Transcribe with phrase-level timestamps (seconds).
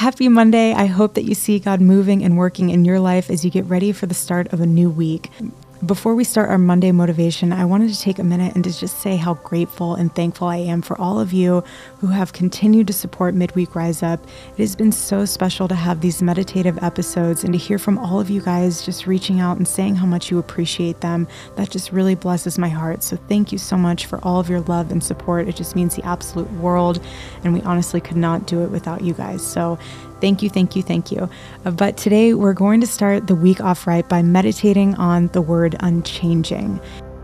[0.00, 0.72] Happy Monday.
[0.72, 3.66] I hope that you see God moving and working in your life as you get
[3.66, 5.28] ready for the start of a new week.
[5.86, 8.98] Before we start our Monday motivation, I wanted to take a minute and to just
[8.98, 11.64] say how grateful and thankful I am for all of you
[12.00, 14.22] who have continued to support Midweek Rise Up.
[14.58, 18.20] It has been so special to have these meditative episodes and to hear from all
[18.20, 21.26] of you guys just reaching out and saying how much you appreciate them.
[21.56, 23.02] That just really blesses my heart.
[23.02, 25.48] So thank you so much for all of your love and support.
[25.48, 27.02] It just means the absolute world,
[27.42, 29.42] and we honestly could not do it without you guys.
[29.42, 29.78] So
[30.20, 31.28] Thank you, thank you, thank you.
[31.64, 35.40] Uh, but today we're going to start the week off right by meditating on the
[35.40, 36.80] word unchanging.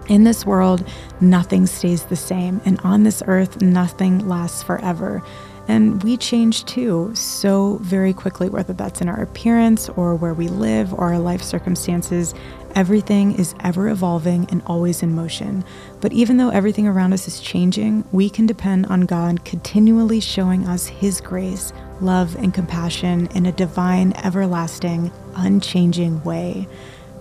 [0.09, 0.87] In this world,
[1.21, 5.23] nothing stays the same, and on this earth, nothing lasts forever.
[5.69, 10.49] And we change too, so very quickly, whether that's in our appearance or where we
[10.49, 12.35] live or our life circumstances.
[12.77, 15.65] Everything is ever evolving and always in motion.
[16.01, 20.69] But even though everything around us is changing, we can depend on God continually showing
[20.69, 26.69] us His grace, love, and compassion in a divine, everlasting, unchanging way.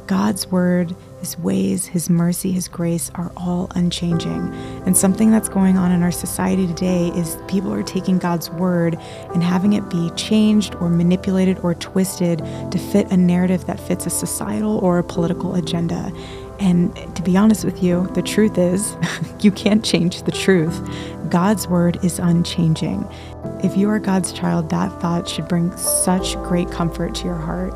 [0.07, 4.53] God's word, His ways, His mercy, His grace are all unchanging.
[4.85, 8.95] And something that's going on in our society today is people are taking God's word
[9.33, 12.39] and having it be changed or manipulated or twisted
[12.71, 16.11] to fit a narrative that fits a societal or a political agenda.
[16.59, 18.95] And to be honest with you, the truth is,
[19.41, 20.79] you can't change the truth.
[21.29, 23.07] God's word is unchanging.
[23.63, 27.73] If you are God's child, that thought should bring such great comfort to your heart.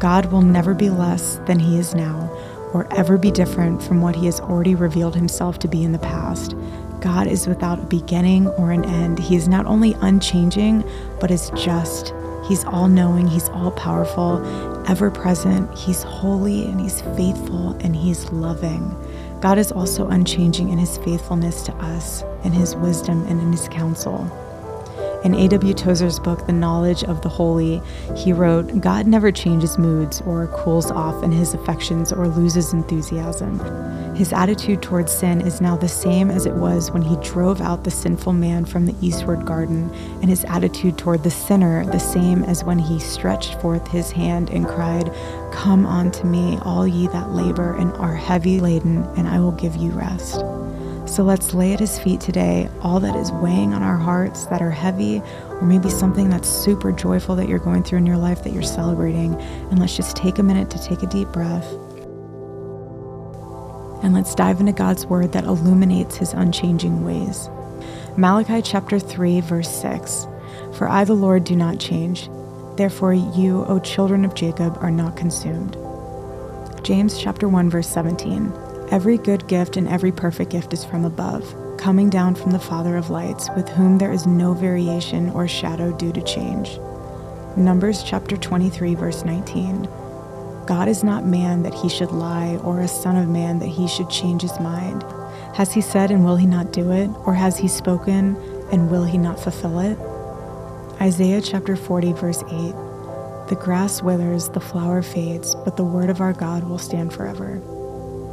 [0.00, 2.30] God will never be less than he is now,
[2.72, 5.98] or ever be different from what he has already revealed himself to be in the
[5.98, 6.54] past.
[7.00, 9.18] God is without a beginning or an end.
[9.18, 10.84] He is not only unchanging,
[11.18, 12.12] but is just.
[12.46, 14.44] He's all knowing, He's all powerful,
[14.88, 15.72] ever present.
[15.78, 18.94] He's holy and He's faithful and He's loving.
[19.40, 23.68] God is also unchanging in His faithfulness to us, in His wisdom, and in His
[23.68, 24.24] counsel.
[25.22, 25.74] In A.W.
[25.74, 27.82] Tozer's book, The Knowledge of the Holy,
[28.16, 33.58] he wrote God never changes moods or cools off in his affections or loses enthusiasm.
[34.14, 37.84] His attitude towards sin is now the same as it was when he drove out
[37.84, 39.90] the sinful man from the eastward garden,
[40.22, 44.48] and his attitude toward the sinner the same as when he stretched forth his hand
[44.48, 45.12] and cried,
[45.52, 49.76] Come unto me, all ye that labor and are heavy laden, and I will give
[49.76, 50.42] you rest.
[51.10, 54.62] So let's lay at his feet today all that is weighing on our hearts that
[54.62, 58.44] are heavy, or maybe something that's super joyful that you're going through in your life
[58.44, 59.34] that you're celebrating.
[59.34, 61.68] And let's just take a minute to take a deep breath.
[64.04, 67.50] And let's dive into God's word that illuminates his unchanging ways.
[68.16, 70.28] Malachi chapter 3, verse 6
[70.74, 72.30] For I, the Lord, do not change.
[72.76, 75.76] Therefore, you, O children of Jacob, are not consumed.
[76.84, 81.54] James chapter 1, verse 17 Every good gift and every perfect gift is from above,
[81.78, 85.96] coming down from the Father of lights, with whom there is no variation or shadow
[85.96, 86.76] due to change.
[87.56, 89.84] Numbers chapter 23, verse 19.
[90.66, 93.86] God is not man that he should lie, or a son of man that he
[93.86, 95.04] should change his mind.
[95.54, 97.10] Has he said, and will he not do it?
[97.24, 98.34] Or has he spoken,
[98.72, 99.96] and will he not fulfill it?
[101.00, 102.50] Isaiah chapter 40, verse 8.
[103.50, 107.62] The grass withers, the flower fades, but the word of our God will stand forever.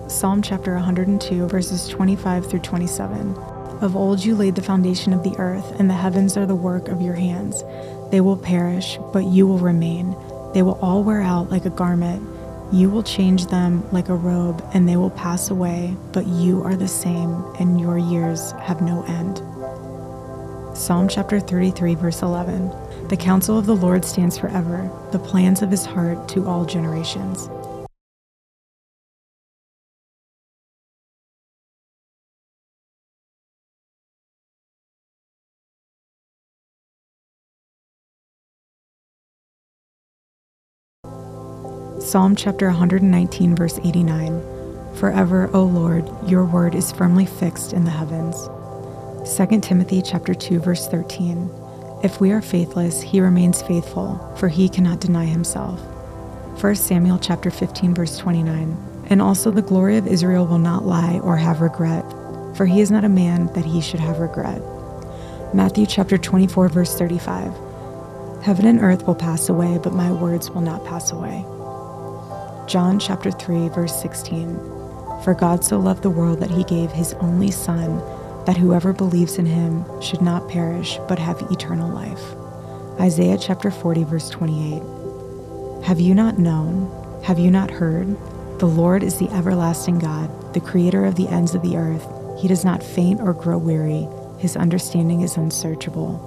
[0.08, 3.36] Psalm chapter 102, verses 25 through 27.
[3.82, 6.88] Of old you laid the foundation of the earth, and the heavens are the work
[6.88, 7.62] of your hands.
[8.10, 10.16] They will perish, but you will remain.
[10.54, 12.26] They will all wear out like a garment.
[12.72, 16.78] You will change them like a robe, and they will pass away, but you are
[16.78, 19.40] the same, and your years have no end.
[20.76, 22.72] Psalm chapter 33, verse 11.
[23.10, 27.50] The counsel of the Lord stands forever, the plans of his heart to all generations.
[42.08, 44.42] Psalm chapter 119, verse 89
[44.96, 48.48] Forever, O Lord, your word is firmly fixed in the heavens.
[49.36, 51.50] 2 Timothy chapter 2, verse 13
[52.04, 55.82] If we are faithless, he remains faithful, for he cannot deny himself.
[56.64, 58.78] 1 Samuel chapter 15, verse 29
[59.10, 62.06] And also the glory of Israel will not lie or have regret,
[62.56, 64.62] for he is not a man that he should have regret.
[65.54, 67.52] Matthew chapter 24, verse 35
[68.44, 71.44] Heaven and earth will pass away, but my words will not pass away.
[72.68, 74.58] John chapter 3 verse 16.
[75.24, 78.00] For God so loved the world that he gave his only son
[78.46, 82.22] that whoever believes in him should not perish but have eternal life.
[83.00, 85.86] Isaiah chapter 40 verse 28.
[85.86, 86.92] Have you not known?
[87.24, 88.18] Have you not heard?
[88.60, 92.06] The Lord is the everlasting God, the creator of the ends of the earth.
[92.38, 94.10] He does not faint or grow weary.
[94.40, 96.27] His understanding is unsearchable.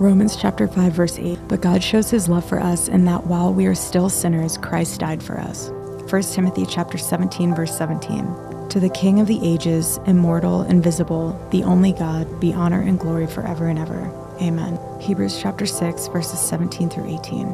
[0.00, 1.38] Romans chapter 5 verse 8.
[1.46, 5.00] But God shows his love for us in that while we are still sinners, Christ
[5.00, 5.68] died for us.
[6.10, 8.68] 1 Timothy chapter 17 verse 17.
[8.70, 13.26] To the King of the ages, immortal, invisible, the only God, be honor and glory
[13.26, 14.10] forever and ever.
[14.40, 14.78] Amen.
[15.02, 17.48] Hebrews chapter 6 verses 17 through 18.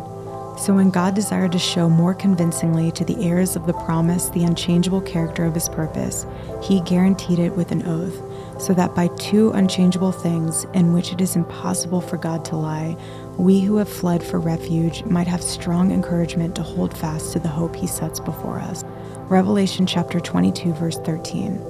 [0.56, 4.44] So, when God desired to show more convincingly to the heirs of the promise the
[4.44, 6.24] unchangeable character of his purpose,
[6.62, 8.16] he guaranteed it with an oath,
[8.58, 12.96] so that by two unchangeable things, in which it is impossible for God to lie,
[13.36, 17.48] we who have fled for refuge might have strong encouragement to hold fast to the
[17.48, 18.84] hope he sets before us.
[19.28, 21.60] Revelation chapter 22, verse 13.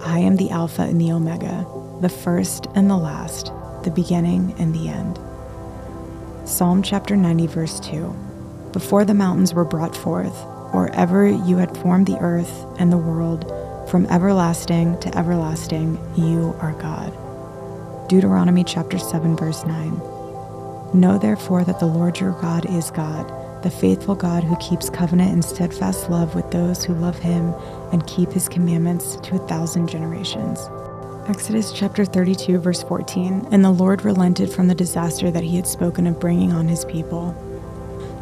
[0.00, 1.66] I am the Alpha and the Omega,
[2.00, 5.18] the first and the last, the beginning and the end.
[6.48, 8.14] Psalm chapter 90, verse 2.
[8.72, 10.36] Before the mountains were brought forth,
[10.74, 13.50] or ever you had formed the earth and the world,
[13.88, 17.12] from everlasting to everlasting, you are God.
[18.08, 19.92] Deuteronomy chapter 7, verse 9.
[20.94, 23.28] Know therefore that the Lord your God is God,
[23.62, 27.54] the faithful God who keeps covenant and steadfast love with those who love him
[27.92, 30.60] and keep his commandments to a thousand generations.
[31.28, 35.66] Exodus chapter 32, verse 14 And the Lord relented from the disaster that he had
[35.66, 37.34] spoken of bringing on his people.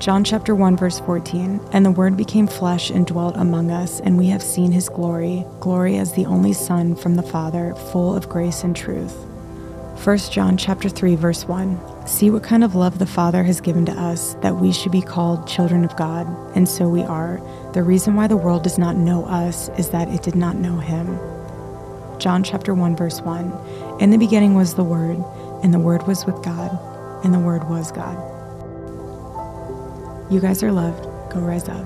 [0.02, 4.18] John chapter 1, verse 14 And the Word became flesh and dwelt among us, and
[4.18, 8.28] we have seen his glory, glory as the only Son from the Father, full of
[8.28, 9.14] grace and truth.
[10.02, 13.86] 1 John chapter 3 verse 1 See what kind of love the Father has given
[13.86, 16.26] to us that we should be called children of God
[16.56, 17.40] and so we are
[17.72, 20.78] the reason why the world does not know us is that it did not know
[20.78, 21.06] him
[22.18, 24.00] John chapter 1 verse 1.
[24.00, 25.22] In the beginning was the Word,
[25.62, 26.76] and the Word was with God,
[27.24, 28.31] and the Word was God.
[30.32, 31.04] You guys are loved.
[31.30, 31.84] Go rise up.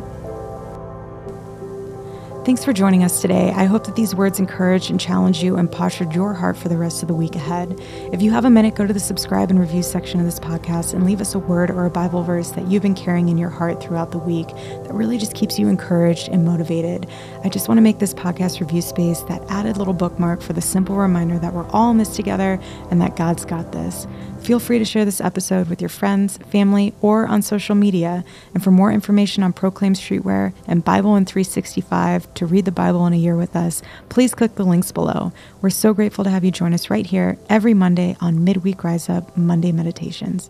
[2.47, 3.51] Thanks for joining us today.
[3.51, 6.77] I hope that these words encouraged and challenged you and postured your heart for the
[6.77, 7.81] rest of the week ahead.
[8.13, 10.95] If you have a minute, go to the subscribe and review section of this podcast
[10.95, 13.51] and leave us a word or a Bible verse that you've been carrying in your
[13.51, 17.09] heart throughout the week that really just keeps you encouraged and motivated.
[17.43, 20.63] I just want to make this podcast review space that added little bookmark for the
[20.63, 22.61] simple reminder that we're all in this together
[22.93, 24.07] and that God's got this.
[24.47, 28.25] Feel free to share this episode with your friends, family, or on social media.
[28.55, 33.05] And for more information on Proclaim Streetwear and Bible in 365 to read the Bible
[33.07, 35.33] in a year with us, please click the links below.
[35.61, 39.09] We're so grateful to have you join us right here every Monday on Midweek Rise
[39.09, 40.49] Up Monday Meditations.